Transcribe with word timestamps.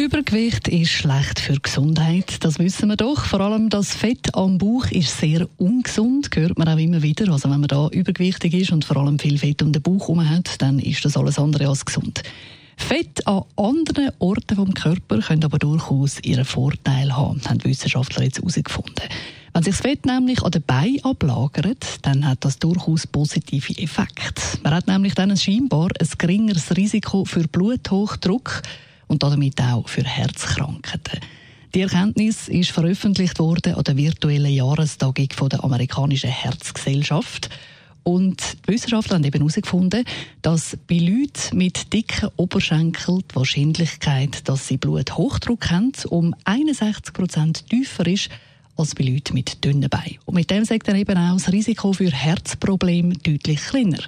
Übergewicht 0.00 0.66
ist 0.66 0.92
schlecht 0.92 1.40
für 1.40 1.52
die 1.52 1.62
Gesundheit, 1.62 2.42
das 2.42 2.58
wissen 2.58 2.88
wir 2.88 2.96
doch. 2.96 3.26
Vor 3.26 3.42
allem 3.42 3.68
das 3.68 3.92
Fett 3.92 4.34
am 4.34 4.56
Bauch 4.56 4.86
ist 4.90 5.18
sehr 5.18 5.46
ungesund, 5.58 6.30
hört 6.34 6.58
man 6.58 6.70
auch 6.70 6.78
immer 6.78 7.02
wieder. 7.02 7.30
Also 7.30 7.50
wenn 7.50 7.60
man 7.60 7.68
da 7.68 7.86
übergewichtig 7.88 8.54
ist 8.54 8.72
und 8.72 8.86
vor 8.86 8.96
allem 8.96 9.18
viel 9.18 9.36
Fett 9.36 9.62
um 9.62 9.72
den 9.72 9.82
Bauch 9.82 10.08
herum 10.08 10.26
hat, 10.26 10.62
dann 10.62 10.78
ist 10.78 11.04
das 11.04 11.18
alles 11.18 11.38
andere 11.38 11.68
als 11.68 11.84
gesund. 11.84 12.22
Fett 12.78 13.26
an 13.26 13.42
anderen 13.56 14.10
Orten 14.20 14.56
vom 14.56 14.72
Körper 14.72 15.18
können 15.18 15.44
aber 15.44 15.58
durchaus 15.58 16.18
ihren 16.22 16.46
Vorteil 16.46 17.14
haben, 17.14 17.42
haben 17.44 17.62
Wissenschaftler 17.62 18.24
jetzt 18.24 18.38
herausgefunden. 18.38 19.04
Wenn 19.52 19.62
sich 19.62 19.74
das 19.74 19.82
Fett 19.82 20.06
nämlich 20.06 20.42
an 20.42 20.52
den 20.52 20.62
Beinen 20.62 21.04
ablagert, 21.04 21.84
dann 22.00 22.26
hat 22.26 22.42
das 22.46 22.58
durchaus 22.58 23.06
positive 23.06 23.76
Effekte. 23.76 24.40
Man 24.62 24.72
hat 24.72 24.86
nämlich 24.86 25.14
dann 25.14 25.36
scheinbar 25.36 25.90
ein 26.00 26.08
geringeres 26.16 26.74
Risiko 26.74 27.26
für 27.26 27.46
Bluthochdruck, 27.46 28.62
und 29.10 29.24
damit 29.24 29.60
auch 29.60 29.88
für 29.88 30.04
Herzkrankheiten. 30.04 31.20
Die 31.74 31.82
Erkenntnis 31.82 32.48
ist 32.48 32.70
veröffentlicht 32.70 33.38
worden 33.38 33.74
an 33.74 33.84
der 33.84 33.96
virtuellen 33.96 34.52
Jahrestagung 34.52 35.28
der 35.50 35.64
amerikanischen 35.64 36.30
Herzgesellschaft. 36.30 37.50
Und 38.02 38.40
die 38.66 38.72
Wissenschaftler 38.72 39.16
haben 39.16 39.24
eben 39.24 39.40
herausgefunden, 39.40 40.04
dass 40.42 40.78
bei 40.88 40.98
Leuten 40.98 41.58
mit 41.58 41.92
dicken 41.92 42.30
Oberschenkeln 42.36 43.22
die 43.30 43.36
Wahrscheinlichkeit, 43.36 44.48
dass 44.48 44.68
sie 44.68 44.78
Bluthochdruck 44.78 45.70
haben, 45.70 45.92
um 46.08 46.34
61 46.44 47.12
Prozent 47.12 47.68
tiefer 47.68 48.06
ist 48.06 48.30
als 48.76 48.94
bei 48.94 49.04
Leuten 49.04 49.34
mit 49.34 49.64
dünnen 49.64 49.90
Beinen. 49.90 50.18
Und 50.24 50.36
mit 50.36 50.50
dem 50.50 50.64
sagt 50.64 50.88
er 50.88 50.94
eben 50.94 51.18
auch 51.18 51.34
das 51.34 51.52
Risiko 51.52 51.92
für 51.92 52.10
Herzprobleme 52.10 53.14
deutlich 53.14 53.60
kleiner. 53.60 53.98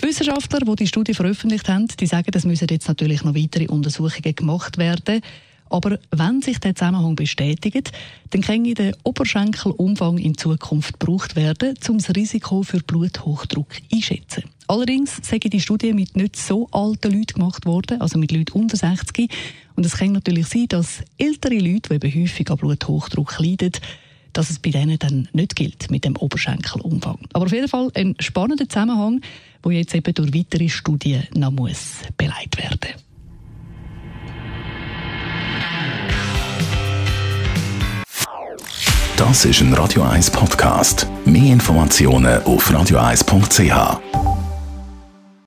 Die 0.00 0.06
Wissenschaftler, 0.06 0.60
die 0.60 0.76
die 0.76 0.86
Studie 0.86 1.14
veröffentlicht 1.14 1.68
haben, 1.68 1.88
die 1.88 2.06
sagen, 2.06 2.30
es 2.34 2.44
müssen 2.44 2.68
jetzt 2.70 2.88
natürlich 2.88 3.24
noch 3.24 3.34
weitere 3.34 3.66
Untersuchungen 3.66 4.34
gemacht 4.34 4.78
werden. 4.78 5.20
Aber 5.72 5.98
wenn 6.10 6.42
sich 6.42 6.58
der 6.58 6.74
Zusammenhang 6.74 7.16
bestätigt, 7.16 7.92
dann 8.30 8.42
kann 8.42 8.64
der 8.64 8.94
Oberschenkelumfang 9.04 10.18
in 10.18 10.36
Zukunft 10.36 11.00
gebraucht 11.00 11.34
werden, 11.34 11.74
um 11.88 11.96
das 11.96 12.14
Risiko 12.14 12.62
für 12.62 12.80
Bluthochdruck 12.80 13.68
einschätzen. 13.90 14.44
Allerdings 14.68 15.20
sage 15.22 15.48
die 15.48 15.60
Studie 15.60 15.94
mit 15.94 16.14
nicht 16.14 16.36
so 16.36 16.68
alten 16.72 17.12
Leuten 17.12 17.34
gemacht 17.34 17.64
worden, 17.64 18.00
also 18.02 18.18
mit 18.18 18.32
Leuten 18.32 18.52
unter 18.52 18.76
60. 18.76 19.30
Und 19.74 19.86
es 19.86 19.96
kann 19.96 20.12
natürlich 20.12 20.46
sein, 20.46 20.66
dass 20.68 21.02
ältere 21.16 21.58
Leute, 21.58 21.88
die 21.88 22.06
eben 22.06 22.22
häufig 22.22 22.50
an 22.50 22.58
Bluthochdruck 22.58 23.38
leiden, 23.38 23.72
dass 24.32 24.50
es 24.50 24.58
bei 24.58 24.70
denen 24.70 24.98
dann 24.98 25.28
nicht 25.32 25.56
gilt 25.56 25.90
mit 25.90 26.04
dem 26.04 26.16
Oberschenkelumfang. 26.16 27.18
Aber 27.32 27.46
auf 27.46 27.52
jeden 27.52 27.68
Fall 27.68 27.90
ein 27.94 28.14
spannender 28.18 28.68
Zusammenhang, 28.68 29.20
wo 29.62 29.70
jetzt 29.70 29.94
eben 29.94 30.14
durch 30.14 30.34
weitere 30.34 30.68
Studien 30.68 31.26
noch 31.34 31.50
muss 31.50 31.98
beleidigt 32.16 32.58
werden. 32.58 33.02
Das 39.16 39.44
ist 39.44 39.60
ein 39.60 39.72
Radio 39.74 40.02
1 40.02 40.30
Podcast. 40.32 41.06
Mehr 41.24 41.52
Informationen 41.52 42.42
auf 42.42 42.68
radio1.ch. 42.68 44.21